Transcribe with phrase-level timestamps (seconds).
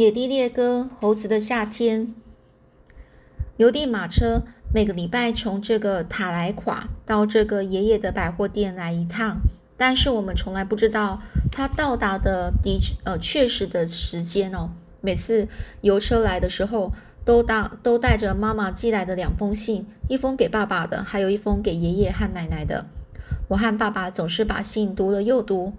[0.00, 2.14] 野地猎歌，猴子的夏天。
[3.58, 9.42] 邮递马车每个礼拜从这个塔莱垮到这个爷爷的百货店来一趟，
[9.76, 11.20] 但是我们从来不知道
[11.52, 14.70] 他到达的的呃确实的时间哦。
[15.02, 15.46] 每次
[15.82, 16.94] 邮车来的时候，
[17.26, 22.86] 都当都带着妈妈寄来的两封信，一封给爸爸的，还有一封给爷爷和奶奶的。
[23.48, 25.74] 我和爸爸总是把信读了又读。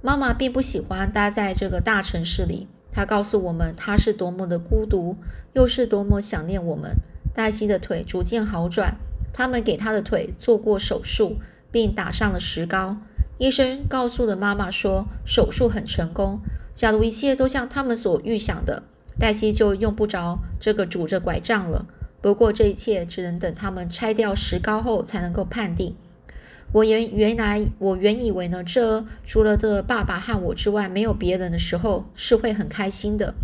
[0.00, 2.66] 妈妈并不喜欢待在这个大城市里。
[2.98, 5.14] 他告诉我们，他是多么的孤独，
[5.52, 6.96] 又是多么想念我们。
[7.32, 8.96] 黛西的腿逐渐好转，
[9.32, 11.36] 他们给他的腿做过手术，
[11.70, 12.96] 并打上了石膏。
[13.38, 16.40] 医生告诉了妈妈说，手术很成功。
[16.74, 18.82] 假如一切都像他们所预想的，
[19.16, 21.86] 黛西就用不着这个拄着拐杖了。
[22.20, 25.94] 不过，这一切只能等他们拆掉石膏后才能够判定。
[26.72, 33.34] 我原原来我原以为呢，这除了这爸爸和我之外没有别人的时候是会很开心的，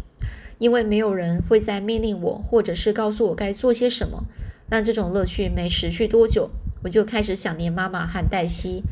[0.59, 4.25] 因为没有人会在命令我或者是告诉我该做些什么。
[4.69, 6.50] 但这种乐趣没持续多久，
[6.83, 8.83] 我就开始想念妈妈和黛西。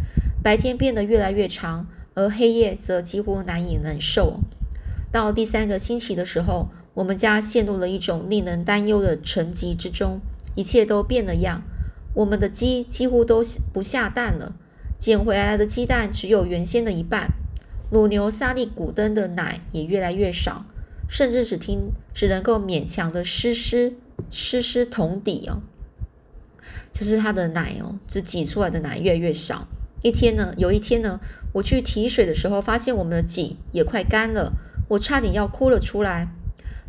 [0.42, 4.40] 白天变得越来越长，而黑夜则几乎难以忍受。
[5.10, 10.20] 到第三个星期的时候，我们家陷入了一种令人担忧的沉寂之中，
[10.54, 11.62] 一切都变了样。
[12.14, 14.54] 我们的鸡几乎都不下蛋了，
[14.98, 17.30] 捡回来的鸡蛋只有原先的一半。
[17.90, 20.64] 乳牛萨利古登的奶也越来越少，
[21.08, 23.94] 甚至只听只能够勉强的湿湿
[24.30, 25.60] 湿湿桶底哦，
[26.90, 29.68] 就是它的奶哦，只挤出来的奶越来越少。
[30.02, 31.20] 一天呢，有一天呢，
[31.52, 34.52] 我去提水的时候，发现我们的井也快干了，
[34.88, 36.28] 我差点要哭了出来。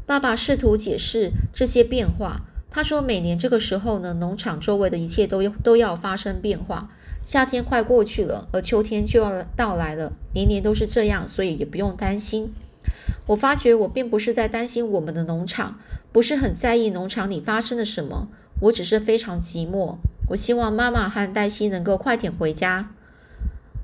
[0.05, 2.45] 爸爸试图解释这些变化。
[2.73, 6.89] 他说：“每年这个时候呢，农场周围的一切都都要发生变化。
[7.23, 10.11] 夏天快过去了，而秋天就要到来了。
[10.33, 12.51] 年年都是这样，所以也不用担心。”
[13.27, 15.77] 我发觉我并不是在担心我们的农场，
[16.11, 18.27] 不是很在意农场里发生了什么。
[18.61, 19.97] 我只是非常寂寞。
[20.29, 22.89] 我希望妈妈和黛西能够快点回家。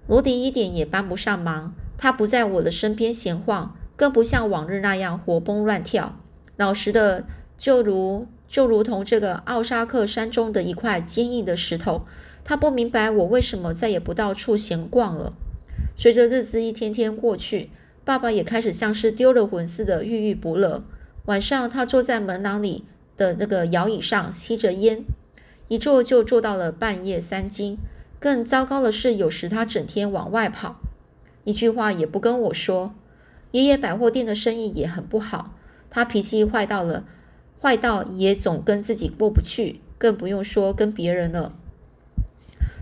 [0.08, 6.18] 罗迪一点也帮不上忙，他不在我的身边闲晃，更不像往日那样活蹦乱跳，
[6.58, 7.26] 老实的
[7.56, 8.26] 就如。
[8.50, 12.02] 就如同这个奥沙克山中的一块坚硬的石头，
[12.44, 15.34] 他不明白我为什么再也不到处闲逛了。
[15.96, 17.70] 随着日子一天天过去，
[18.04, 20.84] 爸爸也开始像是丢了魂似的郁郁不乐。
[21.26, 25.04] 晚上，他坐在门廊里的那个摇椅上吸着烟，
[25.68, 27.78] 一坐就坐到了半夜三更。
[28.20, 30.78] 更糟糕的是，有时他整天往外跑，
[31.44, 32.96] 一句话也不跟我说。
[33.52, 35.54] 爷爷百货店的生意也很不好，
[35.92, 37.06] 他脾气坏到了。
[37.62, 41.54] 坏到也总跟自己过不去，更不用说跟别人了。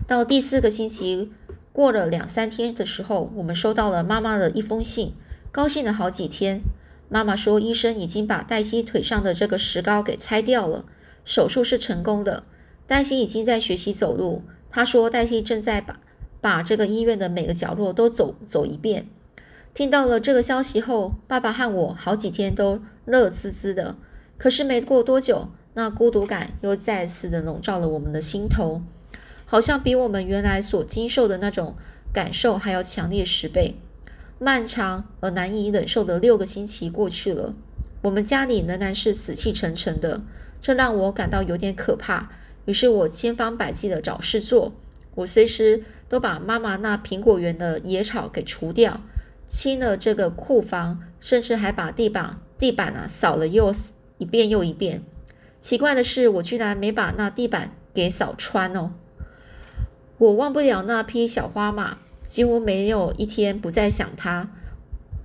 [0.06, 1.32] 到第四个星期
[1.72, 5.14] 过了两三天的时候，我们收到了妈妈的一封信，
[5.50, 6.60] 高兴了好几天。
[7.08, 10.84] 妈妈说，医生已经把黛西腿上的这个石膏给拆掉了，
[11.24, 12.44] 手术是成功的。
[12.86, 14.42] 黛西已经在学习走路。
[14.70, 16.00] 她说，黛西正在把
[16.40, 19.08] 把这个医院的每个角落都走走一遍。
[19.74, 23.96] 听到了这个消息后，爸爸和我好几天都乐滋滋的。
[24.38, 28.82] 可是没过多久，那孤独感又再次的笼罩了我们的心头，
[29.44, 31.74] 好像比我们原来所经受的那种
[32.12, 33.74] 感受还要强烈十倍。
[34.38, 37.54] 漫长而难以忍受的六个星期过去了，
[38.02, 40.22] 我们家里仍然是死气沉沉的，
[40.62, 42.30] 这让我感到有点可怕。
[42.66, 44.72] 于是我千方百计的找事做，
[45.16, 49.00] 我随时都把妈妈那苹果园的野草给除掉，
[49.48, 53.74] 清了这个库房，甚至还把地板地板啊扫了又。
[54.18, 55.02] 一遍又一遍，
[55.60, 58.92] 奇怪的是，我居然没把那地板给扫穿哦。
[60.18, 64.50] 我忘不了那匹小花马，几乎没有一天不再想它。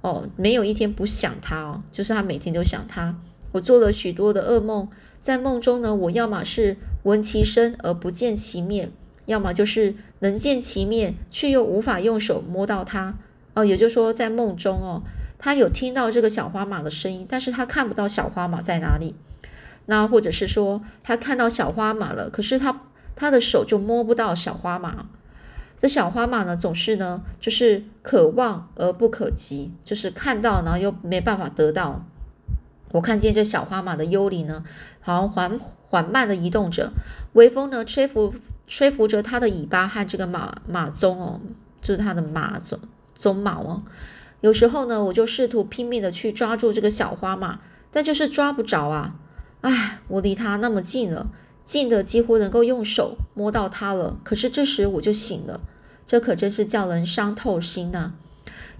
[0.01, 3.17] 哦，没有一天不想它哦，就是他每天都想它。
[3.53, 4.89] 我做了许多的噩梦，
[5.19, 8.91] 在梦中呢，我要么是闻其声而不见其面，
[9.25, 13.17] 要么就是能见其面却又无法用手摸到它。
[13.53, 15.01] 哦，也就是说，在梦中哦。
[15.37, 19.15] 他有听到这个小花马的声音，但是他看不到小花马在哪里。
[19.85, 22.81] 那或者是说，他看到小花马了，可是他
[23.15, 25.05] 他的手就摸不到小花马。
[25.77, 32.05] 这小花马呢，总是呢，就是可望而不可及，就是看到然后又没办法得到。
[32.93, 34.63] 我看见这小花马的幽灵呢，
[35.01, 35.59] 好像缓
[35.89, 36.93] 缓慢的移动着，
[37.33, 38.33] 微风呢吹拂
[38.65, 41.41] 吹拂着它的尾巴和这个马马鬃哦，
[41.81, 42.77] 就是它的马鬃
[43.19, 43.83] 鬃毛哦。
[44.43, 49.15] 有时候呢，我就试图拼命的去抓住这个小花嘛，但就是抓不着啊！
[49.61, 51.29] 唉，我离它那么近了，
[51.63, 54.19] 近的几乎能够用手摸到它了。
[54.21, 55.61] 可是这时我就醒了，
[56.05, 58.11] 这可真是叫人伤透心呐！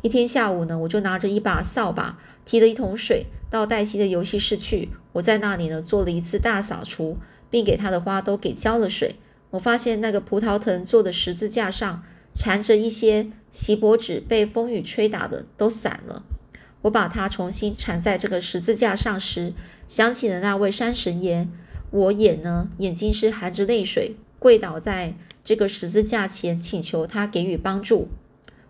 [0.02, 4.90] 一天下午呢，我就拿着一把扫把，提了一桶水到黛西的游戏室去。
[5.14, 7.18] 我在那里呢做了一次大扫除，
[7.50, 9.16] 并给他的花都给浇了水。
[9.52, 12.04] 我发现那个葡萄藤做的十字架上
[12.34, 16.24] 缠着一些锡箔纸，被风雨吹打的都散了。
[16.82, 19.54] 我把它重新缠在这个十字架上时，
[19.88, 21.48] 想起了那位山神爷。
[21.92, 28.10] 我眼呢，眼睛是含着泪水，跪倒在这个十字架前，请求他给予帮助。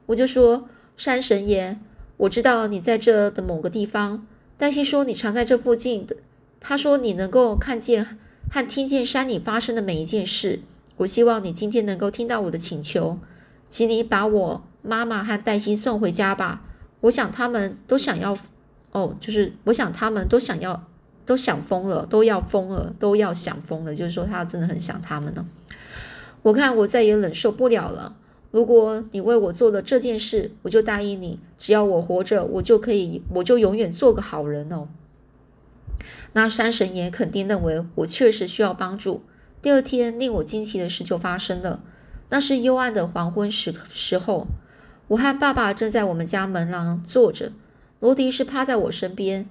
[0.08, 0.68] 我就说
[0.98, 1.80] ：“山神爷，
[2.18, 4.28] 我知道你在这的某个地方。
[4.58, 6.18] 黛西说你常在这附近的。
[6.60, 8.20] 他说你能够看见
[8.52, 10.60] 和听见山里发生的每一件事。
[10.98, 13.18] 我希望你今天能够听到我的请求，
[13.74, 16.62] 请你把我妈妈和黛西送回家吧。
[17.02, 18.38] 我想他们都想要，
[18.92, 20.88] 哦，就是我想他们都想要，
[21.26, 23.96] 都想疯了，都要疯了，都要想疯了。
[23.96, 25.44] 就是说他真的很想他们呢。
[26.44, 28.16] 我看我再也忍受不了了。”
[28.52, 34.88] 如果你为我做了这件事，我就答应你，只要我活着，我就可以，我就永远做个好人哦。
[36.34, 39.24] 那山神爷肯定认为我确实需要帮助。
[39.64, 41.82] 第二天，令我惊奇的事就发生了。
[42.30, 44.48] 那是幽暗的黄昏时时候，
[45.10, 47.52] 我和爸爸正在我们家门廊坐着，
[48.00, 49.48] 罗迪是趴在我身边。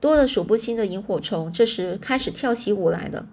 [0.00, 3.26] 多了数不清的萤火虫，这时开始跳起舞来了。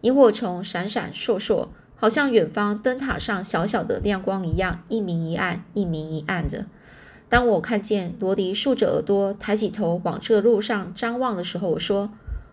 [0.00, 1.68] 萤火虫闪闪烁烁。
[1.94, 6.66] 好像远方灯塔上小小的亮光一样，一明一暗，一明一暗的。
[7.28, 12.10] 当我看见罗迪竖着耳朵，抬起头往这路上张望的时候，我说：“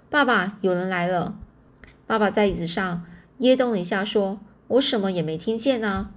[0.08, 1.36] 爸爸，有人来了。”
[2.06, 3.04] 爸爸在椅子上
[3.40, 4.40] 噎动了一下，说
[4.70, 6.10] ：“我什么也没听见呢。”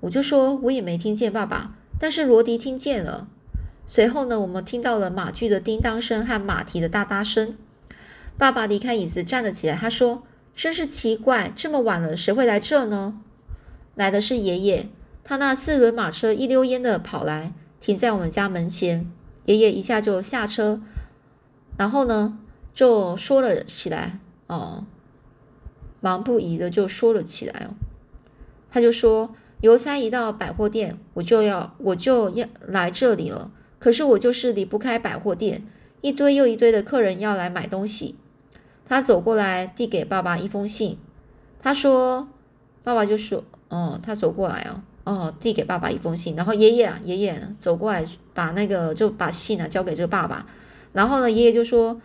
[0.00, 3.26] 我就说：“我也没听见，爸爸。”但是罗迪听见了。
[3.86, 7.56] 随后呢，我们听到了马具的叮当声和马蹄的哒哒声。
[8.38, 10.22] 爸爸离开椅子，站了起来，他说。
[10.52, 13.18] 真是奇怪，这么晚了，谁会来这呢？
[13.94, 14.88] 来的是爷爷，
[15.24, 19.10] 他那四轮马车一溜烟的跑来，停在我们家门前。
[19.46, 20.82] 爷爷一下就下车，
[21.78, 22.38] 然后呢，
[22.74, 24.18] 就说了起来，
[24.48, 24.84] 哦，
[26.00, 27.72] 忙不已的就说了起来哦。
[28.70, 33.50] 他就说，邮差一到百货店，我就要我就要来这里了。
[33.78, 35.66] 可是我就是离不开百货店，
[36.00, 38.16] 一堆又一堆的客人要来买东西。
[38.86, 40.98] 他走过来，递给爸爸一封信。
[41.62, 42.28] 他说
[42.82, 46.34] ：“爸爸就说，哦，他走过来哦，哦，递给爸爸一封信。
[46.34, 50.46] 然后爷爷啊，爷爷走过来，把那个就把信啊交给这个爸爸。
[50.92, 52.00] 然后呢，爷爷就说，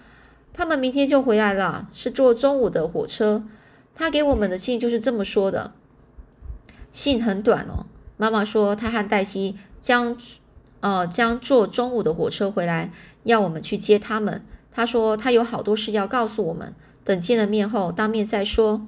[0.53, 3.43] 他们明天就回来了，是坐中午的火车。
[3.95, 5.71] 他给我们的信就是这么说的。
[6.95, 7.85] 信很短哦。
[8.15, 10.17] 妈妈说，她和黛西将，
[10.79, 12.89] 呃，将坐中午的火车回来，
[13.23, 18.87] 要我们去接他们。”她说她有好多事要告诉我们，等见了面后当面再说。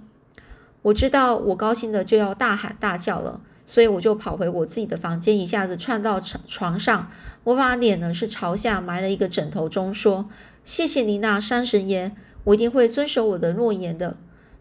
[0.84, 7.12] 我知道我高兴的就要大喊大叫了，所以我就跑回我自己的房间，一下子窜到床上，
[7.44, 10.30] 我把脸呢是朝下埋了一个枕头中，说
[10.64, 12.14] ：“谢谢你那山神爷，
[12.46, 14.16] 我一定会遵守我的诺言的。”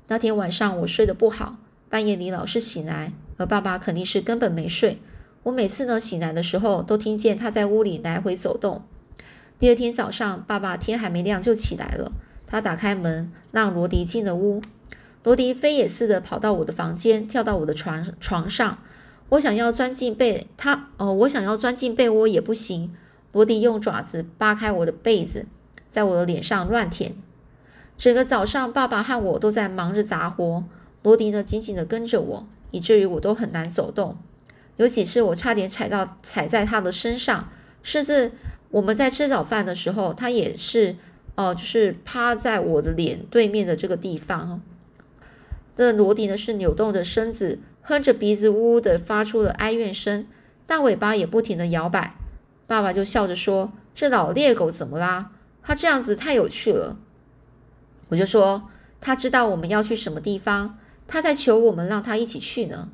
[0.08, 1.58] 那天晚上我睡得不好，
[1.88, 4.98] 半夜里老是醒来，而爸爸肯定是根本没睡。
[5.44, 8.82] 我每次呢醒来的时候，都听见他在屋里来回走动。
[9.58, 12.12] 第二天早上，爸爸天还没亮就起来了。
[12.46, 14.62] 他打开门，让罗迪进了屋。
[15.22, 18.78] 罗迪飞也似的跑到我的房间，跳到我的床床上。
[19.30, 22.94] 我想要钻进被他哦，我想要钻进被窝也不行。
[23.32, 25.46] 罗迪用爪子扒开我的被子，
[25.88, 27.16] 在我的脸上乱舔。
[27.96, 30.64] 整个早上，爸爸和我都在忙着杂活。
[31.02, 34.16] 罗迪呢，紧紧的跟着我，以至于我都很难走动。
[34.76, 37.48] 有几次，我差点踩到踩在他的身上，
[37.82, 38.32] 甚至。
[38.70, 40.96] 我们在吃早饭的时候，他也是，
[41.36, 44.60] 哦，就是趴在我的脸对面的这个地方哈。
[45.74, 50.26] 这罗迪呢是扭动着身子，哼着鼻子，呜呜的发出了哀怨声，
[50.66, 52.16] 大尾巴也不停的摇摆。
[52.66, 55.30] 爸爸就笑着说：“这老猎狗怎么啦？
[55.62, 56.98] 他这样子太有趣了。”
[58.10, 58.68] 我就说
[59.00, 60.76] ：“他知道我们要去什么地方，
[61.06, 62.88] 他在求我们让他一起去呢。”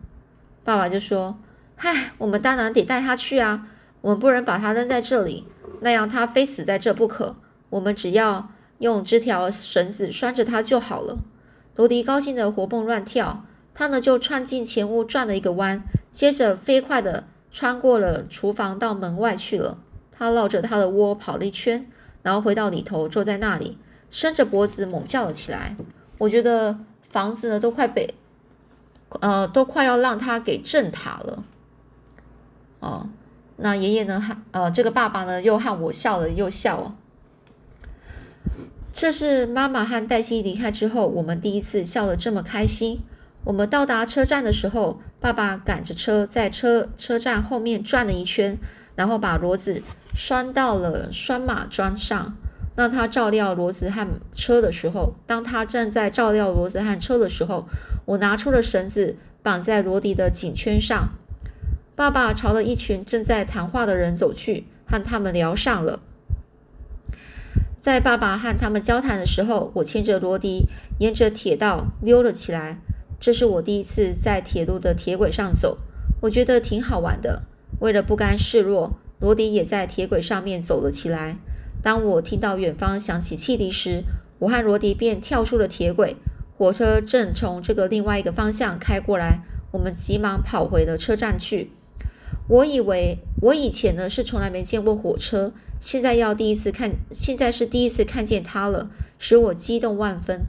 [0.64, 1.38] 爸爸就说
[1.76, 3.66] ：“嗨，我们当然得带他去啊，
[4.00, 5.44] 我们不能把他扔在这里。”
[5.80, 7.34] 那样他非死在这不可。
[7.70, 11.18] 我们只要用这条绳子拴着他就好了。
[11.74, 19.78] 罗迪高兴的活蹦乱跳，他呢就窜进前屋转了一个弯，接着飞快的穿过了厨房到门外去了。
[20.12, 21.90] 他绕着他的窝跑了一圈，
[22.22, 23.78] 然后回到里头坐在那里，
[24.10, 25.74] 伸着脖子猛叫了起来。
[26.18, 26.78] 我觉得
[27.12, 28.12] 房子呢都快被，
[29.20, 31.44] 呃，都快要让他给震塌了。
[32.80, 33.08] 哦。
[33.56, 34.20] 那爷爷呢？
[34.20, 36.94] 和呃，这个爸爸呢，又和我笑了又笑哦。
[38.92, 43.00] 这是妈妈和黛西离开之后，我们第一次笑得这么开心。
[43.44, 48.58] 我们到达车站的时候，爸爸赶着车在车车站后面转了一圈，
[48.96, 52.34] 然后把骡子拴到了拴马桩上，
[52.74, 57.66] 让他照料骡子和车的时候，当他站在照料骡子和车的时候，
[58.06, 61.10] 我拿出了绳子绑在罗迪的颈圈上。
[61.94, 66.00] 爸爸朝着一群正在谈话的人走去，和他们聊上了。
[67.78, 70.66] 在爸爸和他们交谈的时候，我牵着罗迪
[71.00, 72.80] 沿着铁道溜了起来。
[73.20, 75.78] 这是我第一次在铁路的铁轨上走，
[76.22, 77.42] 我觉得挺好玩的。
[77.80, 81.36] 为了不甘示弱，罗迪也在铁轨上面走了起来。
[81.82, 84.04] 当我听到远方响起汽笛时，
[84.38, 86.16] 我和罗迪便跳出了铁轨。
[86.56, 89.40] 火车正从这个另外一个方向开过来，
[89.72, 91.72] 我们急忙跑回了车站去。
[92.48, 100.42] 我以为我以前呢是从来没见过火车，现在要第一次看，现在是第一次看见它了，使我激动万分。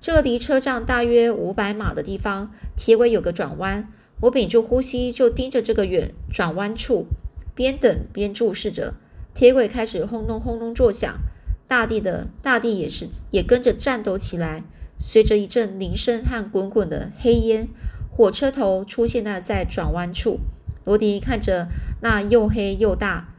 [0.00, 3.88] 这个离车站大约五百码的地方，铁轨有个转弯。
[4.20, 7.06] 我屏住呼吸，就盯着这个远转弯处，
[7.54, 8.94] 边等边注视着。
[9.34, 11.18] 铁轨开始轰隆轰隆作响，
[11.66, 14.62] 大地的大地也是也跟着颤抖起来。
[14.96, 17.68] 随着一阵铃声和滚滚的黑烟，
[18.12, 20.38] 火车头出现了在转弯处。
[20.84, 21.66] 罗迪看着
[22.00, 23.34] 那又黑又大、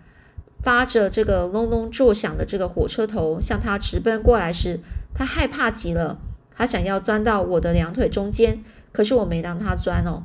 [0.61, 4.81] 发着这个隆隆作响的这个火车头向他直奔过来时，
[5.13, 6.19] 他害怕极了。
[6.51, 10.23] 他想要钻到我的两腿中间，可是我没让他钻哦。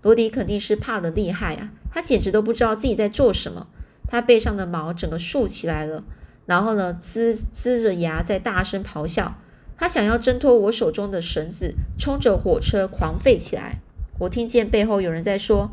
[0.00, 3.66] 罗迪肯定是怕的厉害啊，他简直都不知道自己在做什么。
[4.06, 6.04] 他背上的毛整个竖起来了，
[6.46, 9.36] 然后呢，呲呲着牙在大声咆哮。
[9.78, 13.80] 他想要挣脱我手中的绳子，冲着火车狂吠起来。
[14.20, 15.72] 我听见背后有人在说：“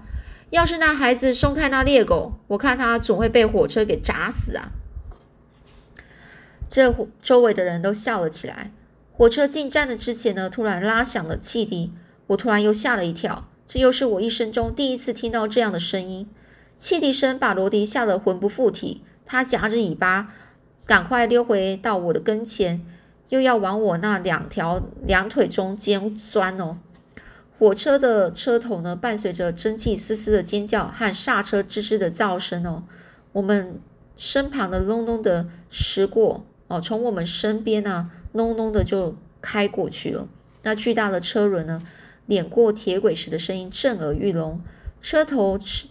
[0.50, 4.72] 要是那孩子松开那猎狗，我看他总会被火车给砸死啊！”
[6.68, 8.72] 这周围的人都笑了起来。
[9.12, 11.92] 火车进站的之前呢，突然拉响了汽笛，
[12.28, 16.28] 我突然又吓了一跳，这又是我一生中第一次听到这样的声音。
[16.80, 20.34] 汽笛声把罗迪吓得魂不附体，他夹着尾巴，
[20.88, 22.84] 赶快溜回到我的跟前，
[23.28, 26.78] 又要往我那两条两腿中间钻哦。
[27.60, 32.84] 火车的车头呢，伴随着蒸汽嘶嘶的尖叫和刹车吱吱的噪声哦，
[33.34, 33.80] 我们
[34.16, 38.10] 身旁的隆隆的驶过哦，从我们身边呢。
[38.32, 40.28] 隆隆的就开过去了。
[40.62, 41.82] 那巨大的车轮呢，
[42.28, 44.62] 碾过铁轨时的声音震耳欲聋。
[45.02, 45.88] 车头车，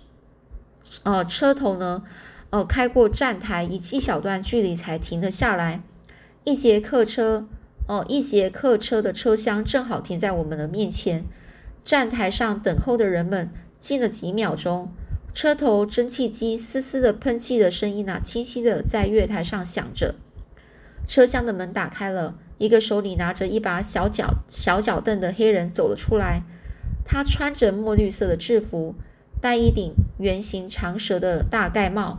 [1.02, 2.02] 呃，车头呢，
[2.50, 5.82] 呃，开过站台一一小段距离才停了下来。
[6.44, 7.46] 一节客车，
[7.86, 11.24] 哦，一节客车的车厢正好停在我们的面前。
[11.84, 14.92] 站台上等候的人们静了几秒钟。
[15.34, 20.16] 车头蒸汽机嘶嘶的喷气的声音呢，清晰的在月台上响着。
[21.06, 26.42] 车厢的门打开了，一个手里拿着一把小脚小脚凳的黑人走了出来。
[27.04, 28.94] 他穿着墨绿色的制服，
[29.40, 32.16] 戴一顶圆形长舌的大盖帽。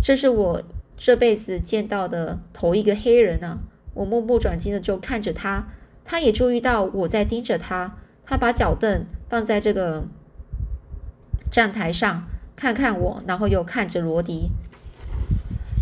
[0.00, 0.62] 这是我
[0.96, 3.58] 这辈子见到的头一个黑人啊！
[3.94, 5.68] 我目不转睛的就看着他，
[6.04, 7.96] 他也注意到我在盯着他。
[8.26, 10.04] 他把脚凳放在这个
[11.50, 12.26] 站台上，
[12.56, 14.50] 看看我，然后又看着罗迪。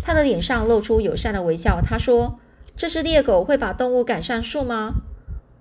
[0.01, 1.79] 他的脸上露出友善的微笑。
[1.81, 2.37] 他说
[2.75, 4.95] ：“这只猎狗会把动物赶上树吗？”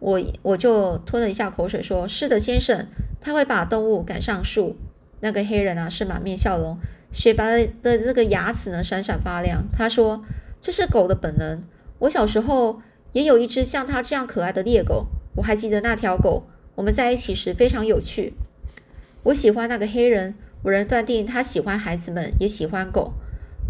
[0.00, 2.88] 我我就吞了一下口水，说：“是的，先生，
[3.22, 4.76] 他会把动物赶上树。”
[5.24, 6.76] 那个黑人啊，是满面笑容，
[7.12, 9.62] 雪白的那个牙齿呢，闪闪发亮。
[9.72, 10.24] 他说
[10.60, 11.62] ：“这是狗的本能。
[12.00, 15.06] 我小时候也有一只像它这样可爱的猎狗。
[15.36, 18.34] 我还记得那条狗，我们在一起时非常有趣。
[19.22, 23.12] 我喜欢那个黑人，我能断定他喜欢孩子们，也喜欢狗。”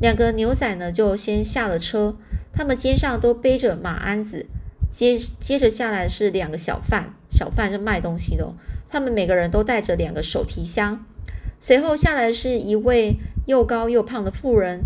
[0.01, 2.17] 两个牛仔呢，就先下了车，
[2.51, 4.47] 他们肩上都背着马鞍子。
[4.89, 8.55] 接接着下来是两个小贩，小贩是卖东西的，
[8.93, 11.03] 他们每个人都带着两个手提箱。
[11.59, 14.83] 随后下来是一位又高又胖的妇人，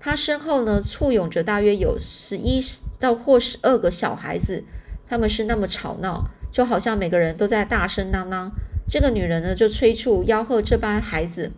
[0.00, 2.60] 她身后呢簇拥着大约有十一
[2.98, 4.64] 到或十二个小孩子，
[5.06, 8.50] 他们是那么吵闹，就好像每个人都在大声嚷嚷。
[8.88, 11.52] 这个女人呢就催促吆喝这班孩子。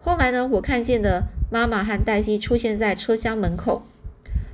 [0.00, 1.28] 后来呢，我看见的。
[1.52, 3.82] 妈妈和黛西出现在车厢门口。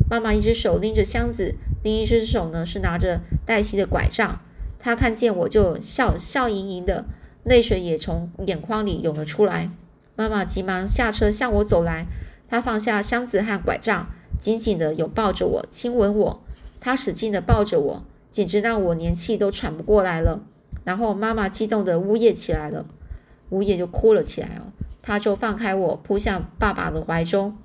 [0.09, 4.41] 妈妈一只手拎着箱子，另一只手呢是拿着黛西的拐杖。
[4.87, 7.07] 她看见我就笑笑盈盈的，
[7.43, 9.69] 泪水也从眼眶里涌了出来。
[10.15, 12.07] 妈妈急忙下车向我走来，
[12.49, 14.07] 她放下箱子和拐杖，
[14.39, 16.41] 紧紧地拥抱着我，亲吻我。
[16.79, 20.43] 她使劲地抱着我，简直让我连气都喘不过来了。
[20.85, 22.87] 然后妈妈激动地呜咽起来了，
[23.51, 24.71] 呜咽就哭了起来哦。
[25.03, 27.57] 她就放开我，扑向爸爸的怀中。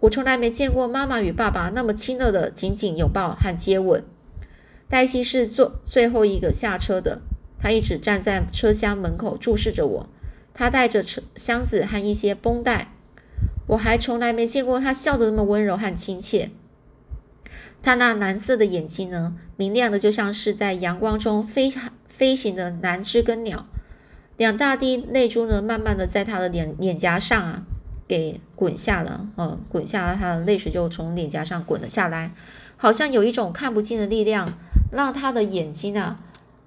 [0.00, 4.02] 我从来没见过妈妈与爸爸那么亲热的紧紧拥抱和接吻。
[4.94, 7.20] 黛西是坐最后一个下车的，
[7.58, 10.08] 她一直站在车厢门口注视着我。
[10.54, 12.92] 她带着车箱子和一些绷带。
[13.66, 16.50] 我还从来没见过他笑得那么温柔和亲切。
[17.82, 21.72] 他那蓝色的眼睛呢，明亮的就像是在阳光中飞
[22.06, 23.66] 飞行的蓝知更鸟。
[24.36, 27.64] 两大滴泪珠呢，慢慢的在他的脸脸颊上啊，
[28.06, 32.32] 给滚下了，嗯，滚下了，他的泪水就从脸颊上滚了下来，
[32.76, 34.56] 好像有一种看不见的力量，
[34.94, 36.20] 让他的眼睛啊，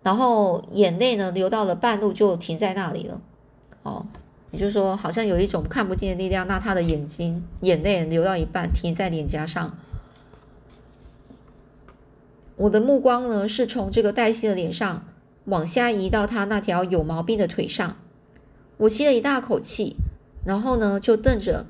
[0.04, 3.22] 然后眼泪呢流到了半路就停在那里了，
[3.84, 4.06] 哦，
[4.52, 9.78] 也就是说，好像有一种看不见的力量，让他的眼睛眼泪流到一半停在脸颊上。
[12.58, 15.06] 我的目光呢，是从这个黛西的脸上
[15.46, 17.98] 往下移到她那条有毛病的腿上。
[18.78, 19.96] 我吸了一大口气，
[20.46, 21.68] 然后呢，就瞪着，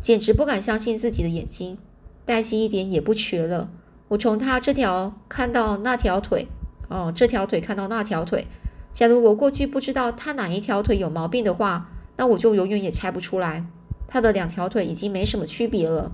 [0.00, 1.76] 简直不敢相信自己的眼睛。
[2.24, 3.68] 黛西一点也不瘸了。
[4.08, 6.46] 我从他这条看到那条腿，
[6.88, 8.46] 哦，这条腿看到那条腿。
[8.92, 13.64] 假如我过去不知道他哪一条腿有毛病的话，那我就永远也猜不出来。
[14.06, 16.12] 他的两条腿已经没什么区别了。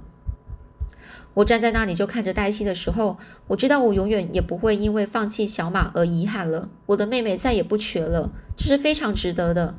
[1.34, 3.18] 我站在那里就看着黛西的时候，
[3.48, 6.70] 我知道我永远也不会因为放弃小马而遗憾了。
[6.86, 9.74] 我的妹妹再也不瘸了，这是非常值得的。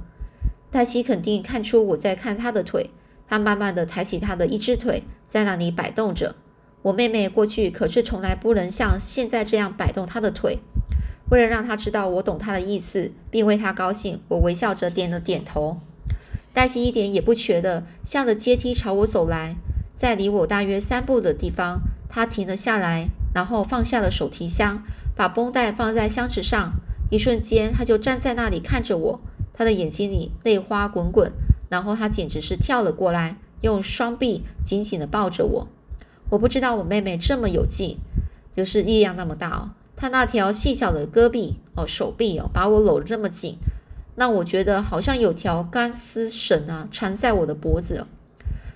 [0.69, 2.91] 黛西肯定看出我在看她的腿，
[3.27, 6.35] 她慢慢的抬起她的一只腿，在那里摆动着。
[6.83, 10.59] 我妹妹过去可是从来不能像现在这样摆动她的腿。
[11.29, 15.79] 为了让她知道我懂她的意思，并为她高兴，我微笑着点了点头。
[16.53, 19.55] 黛西一点也不瘸的，向着阶梯朝我走来。
[19.93, 24.83] 在离我大约三步的地方，他停了下来，然后放下了手提箱，
[25.15, 26.73] 把绷带放在箱子上。
[27.11, 29.21] 一瞬间，他就站在那里看着我，
[29.53, 31.31] 他的眼睛里泪花滚滚。
[31.69, 35.67] 然后他简直是跳了过来，用双臂紧紧地抱着我。
[36.31, 37.97] 我不知道我妹妹这么有劲，
[38.55, 39.71] 就是力量那么大哦。
[39.97, 43.57] 她那条细小的胳臂哦，手臂哦，把我搂得这么紧，
[44.15, 48.07] 让我觉得好像有条钢丝绳啊缠在我的脖子。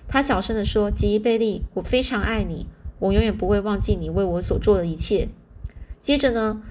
[0.06, 2.66] 她小声地说：“吉伊贝利，我非常爱你，
[2.98, 5.28] 我永远不会忘记你为我所做的一切。”
[6.00, 6.62] 接着呢，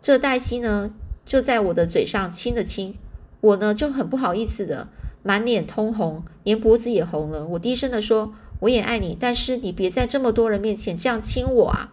[0.00, 0.92] 这黛西呢
[1.24, 2.96] 就在我的嘴上亲了亲，
[3.42, 4.88] 我呢就很不好意思的，
[5.22, 7.46] 满脸通红，连脖子也红了。
[7.46, 11.92] 我低声的说：“我也爱你，但是你别在这么多人面前这样亲我啊！”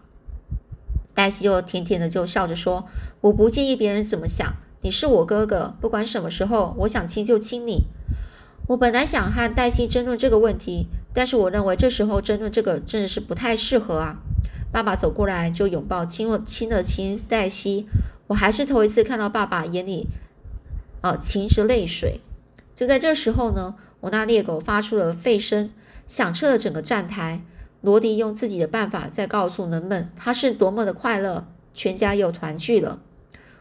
[1.15, 2.88] 黛西就甜甜的就笑着说
[3.21, 7.84] ：“我不介意别人怎么想，你是我哥哥，不管什么时候我想亲就亲你。”
[8.69, 14.19] 我本来想和黛西争论这个问题，但是我认为这时候争论这个真的是不太适合啊。
[14.71, 17.86] 爸爸走过来就拥抱亲了亲了亲黛西，
[18.28, 20.08] 我还是头一次看到爸爸眼里，
[21.02, 22.21] 呃，噙着泪水。
[22.73, 25.69] 就在这时候呢，我那猎狗发出了吠声，
[26.13, 27.41] 响彻了整个站台。
[27.82, 32.99] 罗迪用自己的办法在告诉人们，他是多么的快乐，全家又团聚了。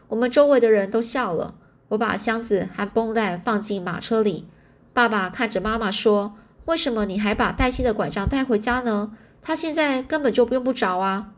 [0.09, 1.55] 我们周围的人都笑了。
[1.87, 4.47] 我把箱子和绷带放进马车里。
[4.93, 6.35] 爸爸看着妈妈说
[6.65, 9.17] ：“为什么你还把黛西的拐杖带回家呢？
[9.41, 11.31] 她现在根本就用不着啊！”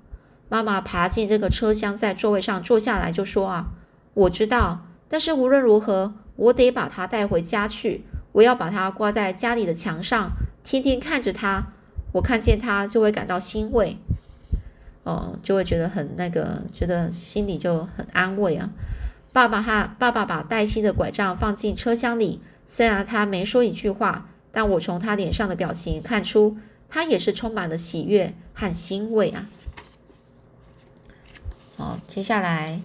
[0.50, 3.68] 妈妈爬进这个车厢，在座位上坐下来，就说：“啊，
[4.14, 8.04] 我知道，但是无论如何，我得把它带回家去。
[8.34, 10.32] 我要把它挂在家里的墙上，
[10.66, 11.68] 天天看着他。
[12.12, 13.98] 我看见他就会感到欣慰，
[15.04, 18.70] 哦，就会觉得很那个，觉得心里就很安慰啊。”
[19.34, 22.40] 爸爸哈，爸爸把黛西的拐杖放进车厢里。
[22.66, 26.56] 虽然他没说一句话，但我从他脸上的表情看出，
[26.88, 29.50] 他也是充满了喜悦和欣慰啊。
[31.76, 32.80] 好，接下来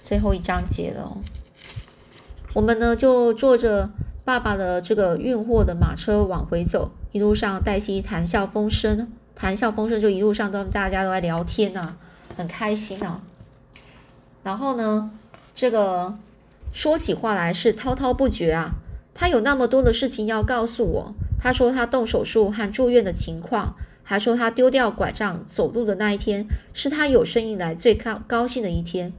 [0.00, 1.18] 最后一章节了。
[2.54, 3.90] 我们呢就坐着
[4.24, 11.96] 爸爸的这个运货的马车往回走，一路上黛西谈笑风生，谈笑风生就一路上都大家都在聊天呐，
[12.36, 13.20] 很开心啊。
[14.42, 15.10] 然后呢，
[15.54, 16.16] 这个
[16.72, 18.74] 说起话来是滔滔不绝啊。
[19.12, 21.14] 他有那么多的事情要告诉我。
[21.38, 29.12] 他说他动手术和住院的情况，还说他丢掉拐杖走路的那一天是他有生以来最高高兴的一天。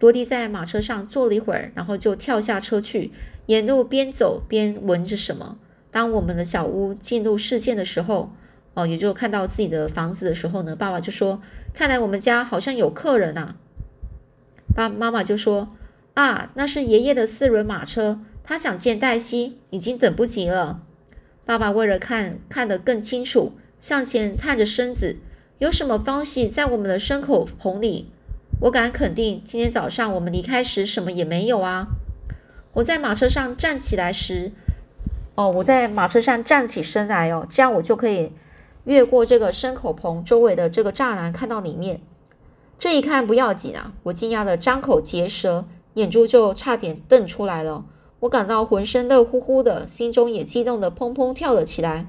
[0.00, 3.12] 罗迪在马车上坐了一会儿，然后就跳下车去，
[3.46, 5.56] 沿路边走边闻着什么。
[5.92, 8.32] 当我们的小屋进入视线的时候，
[8.74, 11.40] 哦，也就看到自己的房子的时候呢，爸爸就说
[11.72, 13.54] ：“看来我们家好像有客人啊。”
[14.74, 15.76] 爸妈妈就说
[16.14, 20.82] ：“啊，那是爷爷的四轮马车。”他想见黛西，已经等不及了。
[21.44, 25.18] 爸爸为了看看得更清楚，向前探着身子。
[25.58, 28.10] 有什么东西在我们的牲口棚里？
[28.62, 31.86] 我敢肯定，今天早上我们离开时什么也没有啊。
[32.74, 34.50] 我在马车上站起来时，
[35.34, 38.32] 哦，我在马车上站起身来哦，这样我就可以
[38.84, 42.00] 越过这个牲口棚周围的这个栅栏，看到里面。
[42.78, 43.92] 这一看不要紧啊！
[44.02, 47.84] 我惊讶的张口结舌，眼珠就差点瞪出来了。
[48.20, 52.06] 我感到浑身热乎乎的，心中也激动的砰砰跳了起来。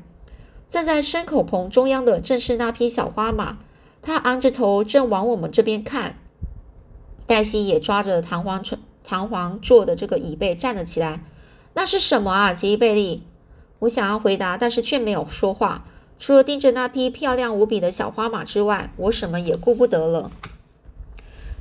[0.68, 3.60] 站在牲口棚中央的正是那匹小花马，
[4.02, 6.18] 它昂着头正往我们这边看。
[7.28, 11.24] 黛西也抓着弹簧床弹簧座的这个椅背站了起来。
[11.74, 13.24] 那是什么啊，杰伊贝利？
[13.80, 15.86] 我想要回答，但是却没有说话。
[16.20, 20.32] 除了盯着那匹漂亮无比的小花马之外，我什么也顾不得了。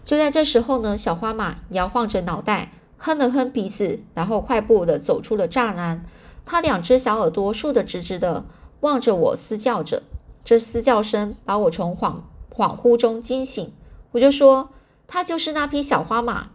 [0.04, 6.04] 就在这时候呢，小花马摇晃着脑袋，哼了哼鼻子，然后快步的走出了栅栏。
[6.44, 8.44] 它两只小耳朵竖得直直的，
[8.80, 10.02] 望着我嘶叫着。
[10.44, 12.16] 这嘶叫声把我从恍
[12.54, 13.72] 恍惚中惊醒。
[14.12, 14.70] 我就说
[15.06, 16.48] ：“它就是那匹小花马。”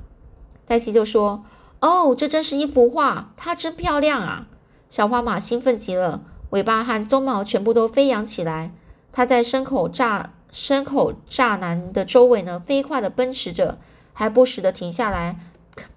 [0.67, 1.43] 黛西就说
[1.79, 4.47] ：“哦，这真是一幅画，它真漂亮啊！”
[4.89, 8.71] 小花马兴奋极了，尾巴和鬃毛全部都飞扬起来。
[9.11, 13.77] 它在牲口栅牲口栅栏的周围呢，飞快地奔驰着，
[14.13, 15.37] 还不时地停下来，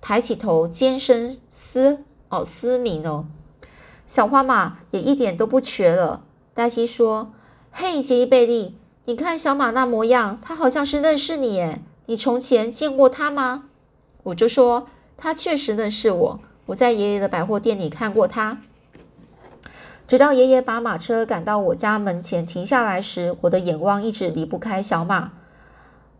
[0.00, 3.26] 抬起头，尖声嘶哦嘶鸣哦。
[4.06, 6.24] 小花马也一点都不瘸了。
[6.52, 7.30] 黛西说
[7.70, 11.80] ：“嘿，杰伊贝利，你看小马那模样，它好像是认识你耶。
[12.06, 13.66] 你从前见过它吗？”
[14.24, 14.88] 我就说
[15.20, 18.58] ：“他确实认识我，我在爷爷的百货店里看过他。”
[20.08, 25.30] 直到爷爷把马车赶到我家门前停下来时，我的眼光一直离不开小马。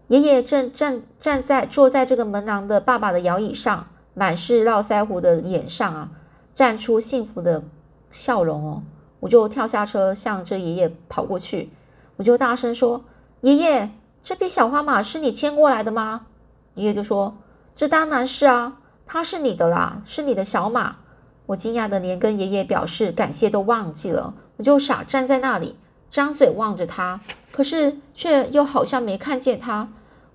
[0.06, 6.10] 爷爷正站站在坐在这个门廊的爸爸的摇椅上，满是络腮胡的脸上啊，
[6.54, 7.64] 绽出幸福的
[8.10, 8.82] 笑容哦。
[9.20, 11.70] 我就跳下车，向着爷爷跑过去，
[12.16, 13.04] 我就大声说
[13.42, 13.90] ：“爷爷，
[14.22, 16.26] 这匹小花马是你牵过来的吗？”
[16.74, 17.36] 爷爷就说
[17.74, 18.79] ：“这当然是啊，
[19.12, 20.98] 他是你的啦，是你的小马。”
[21.46, 25.74] 我惊讶的连跟爷爷表示感谢都忘记了，我就傻站在那里，
[26.08, 27.20] 张嘴望着他，
[27.50, 29.88] 可是却又好像没看见他。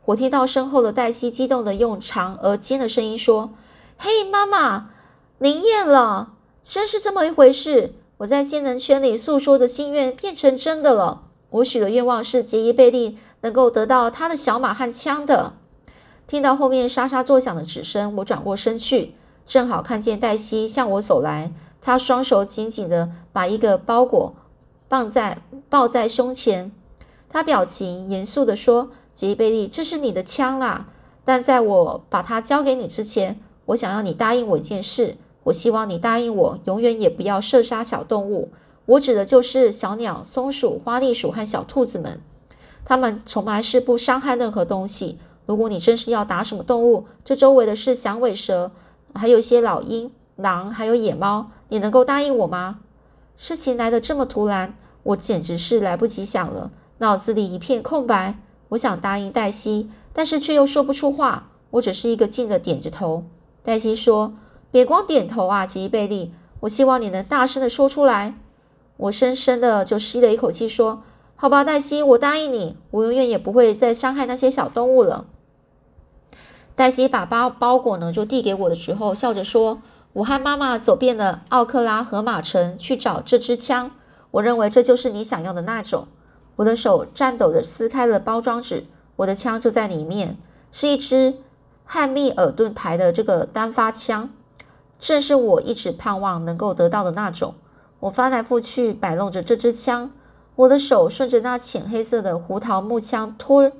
[0.03, 3.51] 我听到身后的黛西激动的用长而尖的声音说
[3.97, 4.89] ：“嘿，妈妈，
[5.37, 7.93] 灵验了，真是这么一回事！
[8.17, 11.21] 我在仙人圈里诉说的心愿变成真的了。
[11.49, 15.53] 我许的愿望是杰伊贝利能够得到他的小马和枪的。”
[16.27, 19.13] 听到后面沙沙作响的指声，我转过身去。
[19.45, 24.35] 正好看见黛西向我走来，她双手紧紧地把一个包裹
[24.89, 25.37] 放在
[25.69, 26.71] 抱在胸前。
[27.29, 30.87] 她表情严肃地说：“杰伊贝利，这是你的枪啦！
[31.23, 35.17] 但在我把它交给你之前，我想要你答应我一件事。
[35.43, 38.49] 我希望你答应我，永远也不要射杀小动物。
[38.87, 42.19] 我指的就是小鸟、松鼠、花栗鼠和小兔子们。
[42.83, 45.19] 它们从来是不伤害任何东西。
[45.45, 48.71] 如果你真是要打什么动物，这周围的是响尾蛇。”
[49.17, 52.79] 还有一些老鹰、狼，还有野猫，你能够答应我吗？
[53.37, 58.37] 事情来得这么突然，我简直是来不及想了，脑子里一片空白。
[58.69, 61.49] 我想答应黛西，但是却又说不出话。
[61.71, 63.23] 我只是一个劲的点着头。
[63.63, 64.33] 黛西说
[64.71, 68.37] ：“别光点头啊，吉伊贝利，我希望你能大声的说出来。”
[68.97, 71.03] 我深深的就吸了一口气，说
[71.35, 75.27] ：“好吧，黛西，我答应你，我永远也不会再伤害那些小动物了。”
[76.75, 79.81] 黛西把包包裹呢就递给我的时候，笑着说
[80.13, 83.91] ：“我和妈妈走遍了奥克拉荷马城去找这支枪，
[84.31, 86.07] 我认为这就是你想要的那种。”
[86.57, 88.85] 我的手颤抖着撕开了包装纸，
[89.17, 90.37] 我的枪就在里面，
[90.71, 91.35] 是一支
[91.83, 94.29] 汉密尔顿牌的这个单发枪，
[94.97, 97.55] 正是我一直盼望能够得到的那种。
[98.01, 100.11] 我翻来覆去摆弄着这支枪，
[100.55, 103.71] 我的手顺着那浅黑色的胡桃木枪托，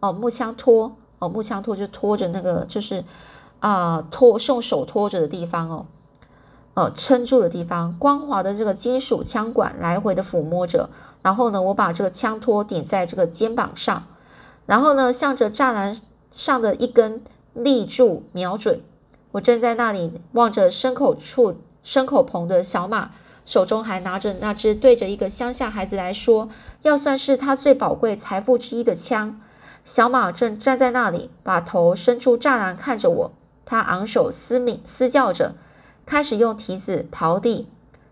[0.00, 0.96] 哦，木枪托。
[1.28, 3.04] 木枪托就托着那个，就是
[3.60, 5.86] 啊，托用手托着的地方哦，
[6.74, 10.90] 呃，撑住的地方，光滑的这个金属枪管来回的抚摸着。
[11.22, 14.04] 然后呢，我把这个枪托顶在这个肩膀上，
[14.66, 15.98] 然后呢，向着栅栏
[16.30, 17.22] 上的一根
[17.54, 18.80] 立柱瞄准。
[19.32, 23.12] 我正在那里望着牲口处牲口棚的小马，
[23.46, 26.48] 手中还拿着那只对着一个乡下孩子来说
[26.82, 29.40] 要算是他最宝贵财富之一的枪。
[29.84, 33.32] 小马正站在那里，把头伸出栅栏看着我。
[33.66, 35.54] 他昂首嘶鸣嘶叫着，
[36.06, 37.68] 开始用蹄子刨地。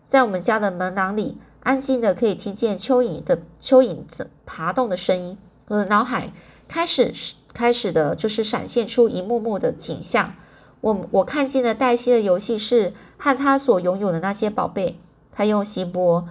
[0.07, 4.05] 在我们家的门廊里，安静的可以听见蚯蚓的蚯蚓
[4.45, 5.39] 爬动的声音。
[5.69, 6.33] 我的脑海
[6.69, 7.11] 开始
[7.55, 10.35] 开始的就是闪现出一幕幕的景象。
[10.83, 15.01] 我我看见了黛西的游戏室和他所拥有的那些宝贝。
[15.31, 16.29] 他用锡箔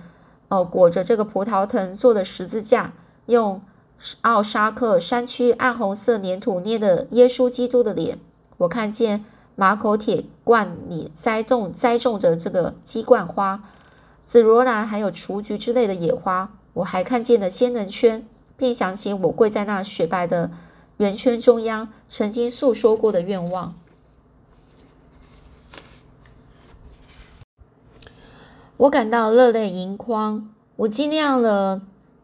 [0.50, 2.94] 哦裹着这个葡萄藤做的十字架，
[3.26, 3.60] 用。
[4.22, 8.20] 奥沙克山区暗红色粘土捏的耶稣基督的脸，
[8.58, 9.24] 我看见
[9.56, 13.64] 马口铁罐里栽种栽种着这个鸡冠花、
[14.24, 16.52] 紫罗兰，还有雏菊之类的野花。
[16.74, 18.26] 我还看见了仙人圈，
[18.58, 20.50] 并想起我跪在那雪白的
[20.98, 23.76] 圆圈中央，曾经诉说过的愿望。
[28.78, 30.50] 我感到热泪盈眶。
[30.78, 31.82] 我尽量了，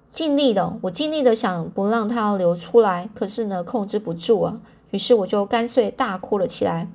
[0.09, 4.59] 尽力的，我尽力的想不让它流出来，可是呢，控制不住啊。
[4.91, 6.89] 于是我就干脆大哭了起来。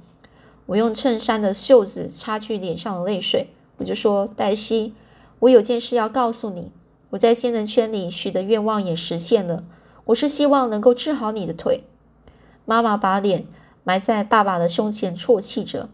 [0.67, 4.95] 我用衬衫的袖子擦去脸上的泪水，我就说：“黛西，
[5.41, 6.73] 我有件事要告诉你。
[7.11, 9.63] 我在仙人圈里许的愿望也实现了。
[10.07, 11.85] 我是希望能够治好你的腿。”
[12.65, 13.45] 妈妈把脸
[13.85, 15.91] 埋在爸爸的胸前，啜泣着。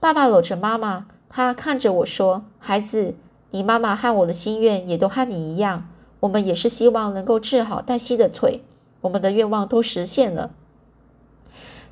[0.00, 3.14] 爸爸搂着妈妈，他看着我说：“孩子，
[3.50, 5.86] 你妈妈和我的心愿也都和你一样，
[6.26, 8.62] 我们也是希望能够治好黛西的腿。
[9.02, 10.50] 我们的愿望都实现了。”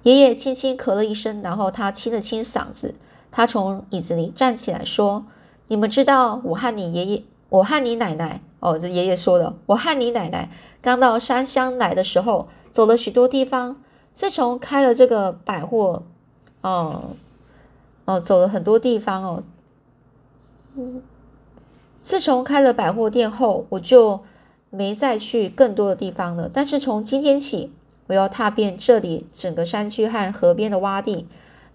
[0.03, 2.95] 爷爷轻轻咳了一声，然后他清了清嗓子，
[3.31, 5.25] 他从椅子里站起来说
[5.69, 10.51] ：“你们知道，我和你爷爷，我和你奶奶，哦，这爷爷说的，我和你奶奶
[10.83, 13.77] 刚到山乡来的时候，走了许多地方。
[14.13, 16.03] 自从开了这个百货，
[16.61, 17.17] 哦，
[18.05, 19.43] 哦，走了很多地方哦。
[22.05, 24.21] 自从开了百货店后，我就
[24.69, 26.51] 没再去更多的地方了。
[26.53, 27.73] 但是从今天起。”
[28.07, 31.27] 我要踏遍这里整个山区和河边的洼地，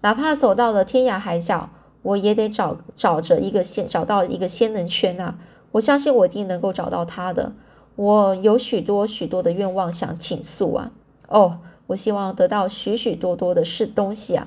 [0.02, 1.70] 哪怕走到了天涯海角，
[2.02, 5.36] 我也得找找着一个仙，找到一个仙人圈啊！
[5.72, 7.52] 我相信我一定能够找到他的。
[7.96, 10.92] 我有许多许多的愿望想倾诉啊！
[11.26, 14.46] 哦，我希望得到许许多多的是东西啊！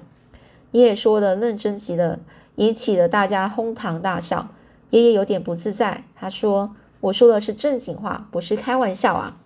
[0.71, 2.19] 爷爷说的认真极了，
[2.55, 4.47] 引起了大家哄堂大笑。
[4.93, 9.37] 爷爷有点不自在，他说：“我说的是正经话，不是开玩笑啊！”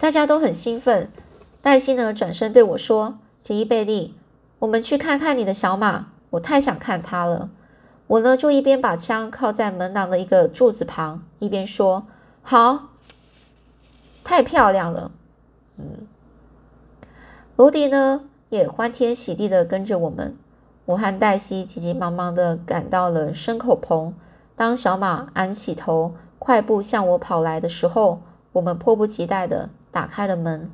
[0.00, 1.10] 大家都很兴奋。
[1.60, 4.14] 黛西呢，转身对我说：“杰伊贝利，
[4.60, 7.50] 我们去看看你的小马，我太想看它了。”
[8.08, 12.06] 我呢，就一边把枪靠在门廊的一个柱子旁，一边说
[12.40, 12.88] ：“好，
[14.24, 15.12] 太漂亮了。”
[15.76, 16.06] 嗯，
[17.56, 20.34] 罗迪呢，也欢天喜地的跟着我们。
[20.86, 24.14] 我和黛西急急忙忙地赶到了牲口棚。
[24.56, 28.20] 当小马昂起头，快步向我跑来的时候，
[28.52, 29.70] 我们迫不及待地。
[29.90, 30.72] 打开了门，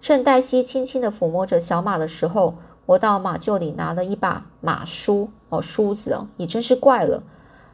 [0.00, 2.54] 趁黛西轻轻地抚摸着小马的时候，
[2.86, 7.24] 我到马厩里拿了一把马梳哦，梳子哦，也真是怪了。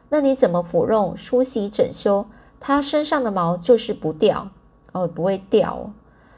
[0.09, 2.25] 那你怎么抚弄、梳洗、整修，
[2.59, 4.49] 它身上的毛就是不掉
[4.91, 5.91] 哦，不会掉。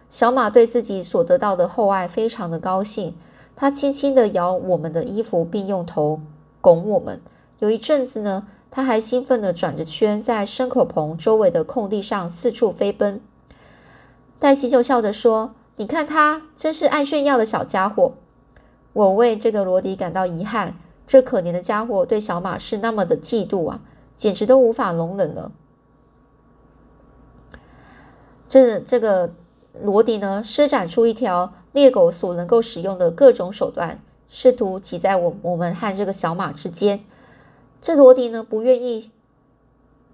[0.10, 3.16] 小马对自己所得到的厚爱非常的高兴，
[3.60, 6.22] 他轻轻地摇我们的衣服，并用头
[6.62, 7.20] 拱我们。
[7.58, 13.20] 有一阵子呢，他还兴奋地转着圈，在牲口棚周围的空地上四处飞奔。
[14.40, 18.14] 黛西就笑着说：“你看他真是爱炫耀的小家伙。”
[18.94, 23.82] 我为这个罗迪感到遗憾，这可怜的家伙对小马是那么的嫉妒啊，
[24.16, 25.52] 简直都无法容忍了。
[28.48, 29.34] 这这个
[29.74, 37.04] 罗迪呢，施展出一条猎狗所能够使用的各种手段，试图挤在我我们和这个小马之间。
[37.82, 39.12] 这罗迪呢，不愿意，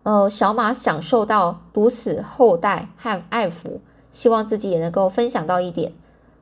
[0.03, 3.79] 呃，小马享受到如此厚待和爱抚。
[4.11, 5.91] 希望自己也能够分享到一点。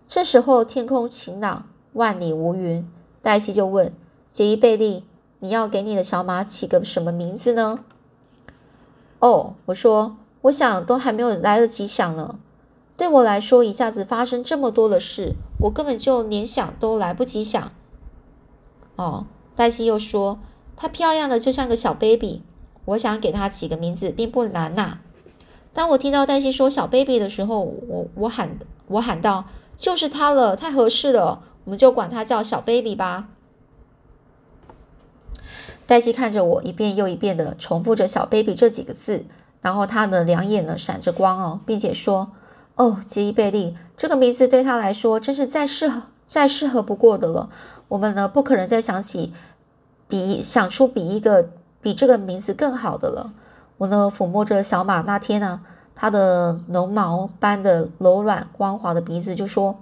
[0.05, 2.87] 这时候天空晴朗，万里无云。
[3.23, 3.91] 黛西就问
[4.31, 5.05] 杰伊贝利
[5.39, 7.79] ：“你要给你的小马起个什么名字呢？”
[9.17, 12.37] 哦，我说，我想都还没有来得及想呢。
[12.95, 17.71] 对我来说，一下子发生这么多的事，我根本就连想都来不及想。
[18.95, 19.25] 哦，
[19.55, 20.39] 黛西又说
[20.77, 22.43] ：“她漂亮的就像个小 baby，
[22.85, 24.99] 我想给她起个名字并不难呐。”
[25.73, 33.29] 当我听到黛西说“小 baby” 的时候，我我喊我喊道：“就是她了，太合适了，我们就管她叫小 baby 吧。”
[35.87, 39.25] 黛西看着我，一遍又一遍的重复着“小 baby” 这几个字，
[39.61, 42.31] 然后她的两眼呢闪着光哦，并且说
[42.75, 47.49] ：“哦，杰伊贝利，这个名字对他来说真是再适合再适合不过的了。
[47.89, 49.31] 我们呢不可能再想起
[50.07, 51.49] 比想出比一个
[51.81, 53.33] 比这个名字更好的了。”
[53.77, 55.61] 我呢，抚摸着小马那天呢，
[55.95, 59.79] 它的绒毛般的柔软光滑的鼻子，就说：“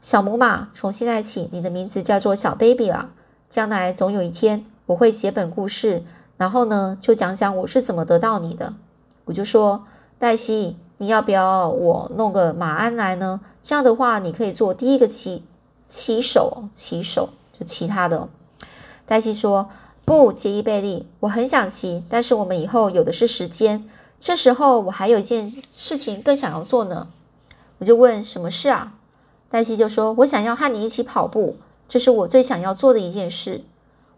[0.00, 3.10] 小母马，从现在起，你的名字叫做小 baby 了。
[3.48, 6.02] 将来总有一天，我会写本故事，
[6.38, 8.74] 然后呢，就讲讲我是怎么得到你的。”
[9.26, 9.84] 我就说
[10.18, 13.42] ：“黛西，你要不要我弄个马鞍来呢？
[13.62, 15.44] 这样的话，你可以做第一个骑
[15.86, 18.28] 骑手，骑手就其他的。”
[19.04, 19.68] 黛西说。
[20.06, 23.88] 不，杰伊贝利，我很想骑，但是我们以后有的是时间。
[24.20, 27.08] 这时候我还有一件事情更想要做呢。
[27.78, 28.92] 我就问什么事啊？
[29.50, 31.56] 黛西就说：“我想要和你一起跑步，
[31.88, 33.64] 这是我最想要做的一件事。”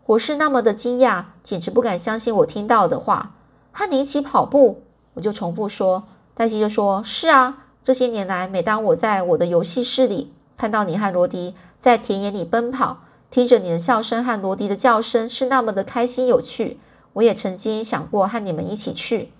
[0.06, 3.34] 我是那么的惊讶，简直不敢相信我听到的话。
[3.70, 4.82] 和你一起跑步，
[5.14, 6.02] 我就重复说。
[6.36, 16.78] 黛西就说：“是啊，这些年来，每当我在我的游戏室里看到你和罗迪在田野里奔跑。”听着你的笑声和罗迪的叫声是那么的开心有趣，
[17.14, 19.32] 我也曾经想过和你们一起去。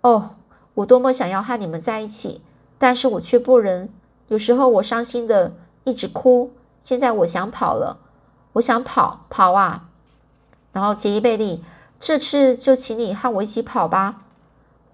[0.00, 0.30] 哦，
[0.74, 2.42] 我多么想要和你们在一起，
[2.76, 3.88] 但是我却不能。
[4.28, 6.50] 有时候我伤心的一直哭。
[6.82, 7.98] 现在我想跑了，
[8.54, 9.88] 我想跑跑啊！
[10.72, 11.62] 然后杰伊贝利，
[12.00, 14.23] 这次就请你和我一起跑吧。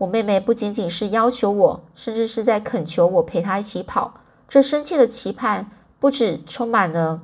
[0.01, 4.15] 我妹妹不仅仅是要求我，甚至是在恳求我陪她一起跑。
[4.49, 7.21] 这深切的期盼，不止充满了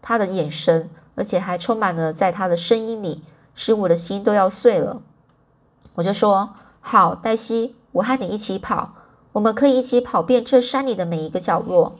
[0.00, 3.22] 她的眼神，而且还充满了在她的声音里。
[3.52, 5.02] 使我的心都要碎了，
[5.96, 8.94] 我就说好，黛西，我和你一起跑，
[9.32, 11.98] 我们可以一起跑遍这山里的每一个角落。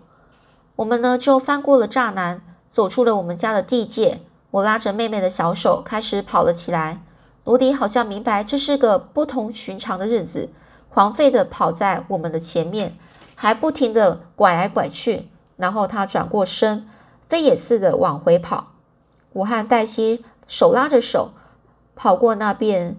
[0.76, 2.40] 我们呢就翻过了栅栏，
[2.70, 4.20] 走出了我们家的地界。
[4.52, 7.02] 我拉着妹妹的小手，开始跑了起来。
[7.44, 10.50] 罗迪好像明白这是个不同寻常的日子，
[10.88, 12.96] 狂吠的跑在我们的前面，
[13.34, 15.28] 还不停的拐来拐去。
[15.56, 16.88] 然后他转过身，
[17.28, 18.68] 飞也似的往回跑。
[19.32, 21.32] 我和黛西手拉着手。
[21.96, 22.96] 跑过那片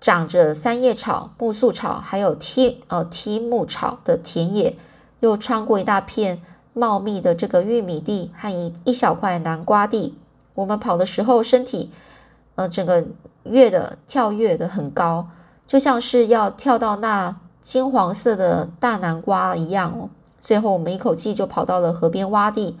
[0.00, 4.76] 长着三叶草、木树草，还有梯呃梯木草的田野，
[5.18, 6.40] 又穿过一大片
[6.72, 10.16] 茂密的这个玉米地和一一小块南瓜地。
[10.54, 11.90] 我们跑的时候，身体
[12.60, 13.06] 呃整个
[13.44, 15.28] 跃的跳跃的很高，
[15.66, 20.10] 就像是要跳到那金黄色的大南瓜一样哦。
[20.38, 22.76] 最后，我们一口气就跑到了河边洼地。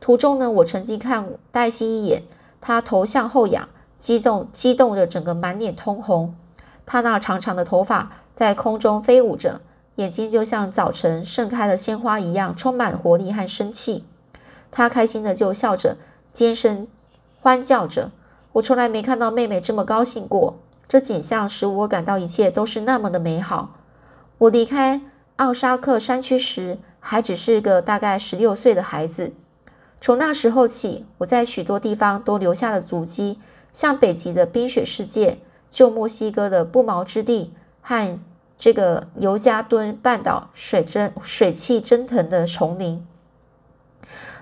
[0.00, 2.22] 途中呢，我曾经看黛西一眼，
[2.60, 3.68] 她头向后仰。
[3.98, 6.34] 激动，激动着，整个满脸通红。
[6.84, 9.62] 他那长长的头发在空中飞舞着，
[9.96, 14.04] 眼睛就像早晨盛开的鲜花一样，充满活力和生气。
[14.70, 15.96] 他开心的就笑着，
[16.32, 16.86] 尖声
[17.40, 18.10] 欢叫着。
[18.54, 20.58] 我从来没看到妹妹这么高兴过。
[20.86, 23.74] 这景象使我感到一切都是那么的美好。
[24.38, 25.00] 我离开
[25.36, 29.32] 奥沙克山区时，还只是个大概十六岁的孩子。
[30.00, 33.38] 从那时候起，我在许多地方都留下了足迹。
[33.72, 35.38] 像北极的冰雪世界，
[35.68, 38.20] 旧墨西哥的不毛之地，和
[38.56, 43.04] 这个尤加敦半岛水蒸水汽蒸腾的丛林。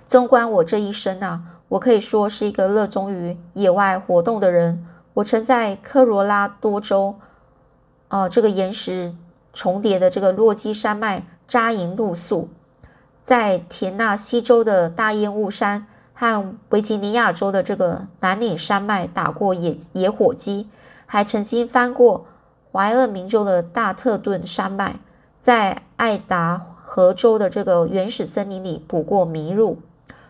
[0.07, 4.87] 纵观我这一生啊，我可以说是一个热衷于野外活动的人。
[5.15, 7.15] 我曾在科罗拉多州，
[8.09, 9.15] 啊，这个岩石
[9.55, 12.51] 重叠的这个落基山脉扎营露宿，
[13.23, 15.87] 在田纳西州的大烟雾山。
[16.15, 20.69] 和维吉尼亚州的这个南岭山脉打过野野火鸡，
[21.07, 22.27] 还曾经翻过
[22.71, 25.01] 怀俄明州的大特顿山脉，
[25.41, 29.81] 在爱达荷州的这个原始森林里捕过麋鹿。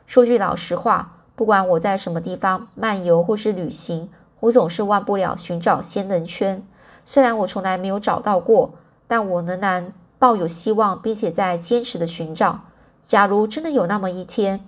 [0.07, 4.09] 说句老实话，不管我在什么地方漫游或是旅行，
[4.40, 6.62] 我总是忘不了寻找仙人圈。
[7.05, 8.75] 虽然我从来没有找到过，
[9.09, 12.61] 但我仍然抱有希望，并且在坚持的寻找。
[13.03, 14.64] 假如真的有那么一天，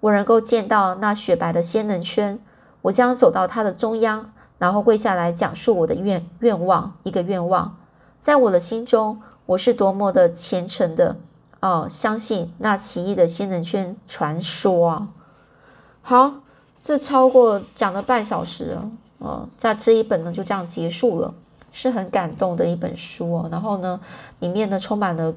[0.00, 2.38] 我能够见到那雪白的仙人圈，
[2.82, 7.76] 我将走到它的中央，然后跪下来讲述我的愿愿望，一个愿望。
[8.20, 11.16] 在我的心中，我是多么的虔诚的
[11.60, 15.08] 哦，相信那奇异的仙人圈传说啊！
[16.06, 16.34] 好，
[16.80, 21.34] 这超过讲了半小时了，哦，在这一本呢就这样结束了，
[21.72, 23.48] 是很感动的一本书哦。
[23.50, 23.98] 然后呢，
[24.38, 25.34] 里面呢充满了，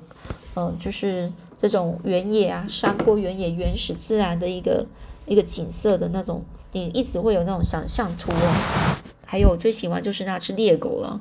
[0.55, 1.31] 嗯，就是。
[1.59, 4.85] 这种原野啊，山坡、原野、原始自然的一个
[5.25, 9.01] 一个景色的那种，你一直会有那种想象图哦。
[9.25, 11.19] 还有最喜欢就是那只猎狗了。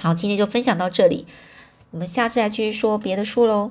[0.00, 1.28] 好，今天就分享到这里，
[1.92, 3.70] 我们下次再继续说别的书喽。